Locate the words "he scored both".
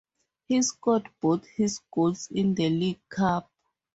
0.47-1.45